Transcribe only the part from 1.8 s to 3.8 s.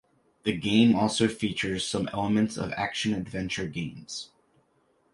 some elements of action-adventure